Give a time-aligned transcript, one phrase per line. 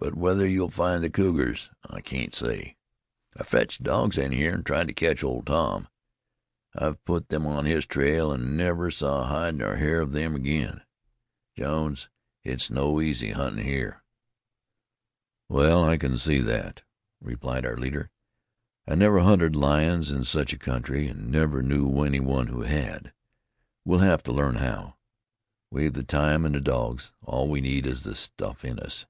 [0.00, 2.76] But whether you'll find the cougars, I can't say.
[3.36, 5.88] I fetched dogs in hyar, an' tried to ketch Old Tom.
[6.72, 10.82] I've put them on his trail an' never saw hide nor hair of them again.
[11.56, 12.08] Jones,
[12.44, 14.04] it's no easy huntin' hyar."
[15.48, 16.82] "Well, I can see that,"
[17.20, 18.12] replied our leader.
[18.86, 23.12] "I never hunted lions in such a country, and never knew any one who had.
[23.84, 24.94] We'll have to learn how.
[25.72, 29.04] We've the time and the dogs, all we need is the stuff in us."